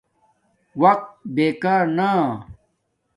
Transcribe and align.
وقت 0.81 1.09
بے 1.35 1.47
کار 1.63 1.83
نا 1.97 2.09